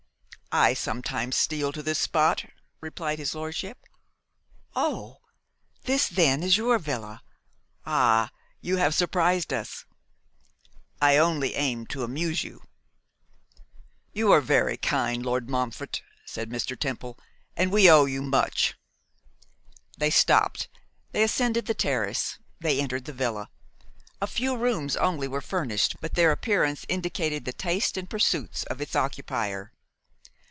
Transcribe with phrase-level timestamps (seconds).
[0.53, 2.43] 'I sometimes steal to this spot,'
[2.81, 3.77] replied his lordship.
[4.75, 5.19] 'Oh!
[5.83, 7.23] this, then, is your villa?
[7.85, 8.31] Ah!
[8.59, 9.85] you have surprised us!'
[11.01, 12.63] 'I only aimed to amuse you.'
[14.11, 16.77] 'You are very kind, Lord Montfort,' said Mr.
[16.77, 17.17] Temple;
[17.55, 18.73] 'and we owe you much.'
[19.97, 20.67] They stopped,
[21.13, 23.49] they ascended the terrace, they entered the villa.
[24.19, 28.81] A few rooms only were furnished, but their appearance indicated the taste and pursuits of
[28.81, 29.71] its occupier.